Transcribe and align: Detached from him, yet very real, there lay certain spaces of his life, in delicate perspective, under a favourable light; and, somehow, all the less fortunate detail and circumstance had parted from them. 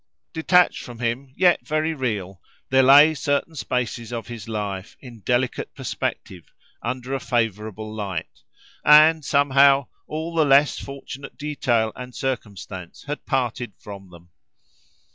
Detached 0.33 0.81
from 0.81 0.97
him, 0.97 1.31
yet 1.35 1.63
very 1.63 1.93
real, 1.93 2.41
there 2.71 2.81
lay 2.81 3.13
certain 3.13 3.53
spaces 3.53 4.11
of 4.11 4.29
his 4.29 4.49
life, 4.49 4.97
in 4.99 5.19
delicate 5.19 5.75
perspective, 5.75 6.51
under 6.81 7.13
a 7.13 7.19
favourable 7.19 7.93
light; 7.93 8.41
and, 8.83 9.23
somehow, 9.23 9.85
all 10.07 10.33
the 10.33 10.43
less 10.43 10.79
fortunate 10.79 11.37
detail 11.37 11.91
and 11.95 12.15
circumstance 12.15 13.03
had 13.03 13.27
parted 13.27 13.73
from 13.77 14.09
them. 14.09 14.31